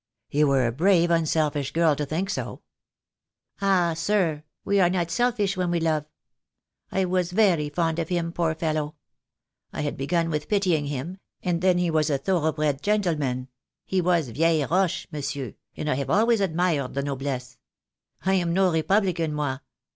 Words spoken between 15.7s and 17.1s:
and I have always admired the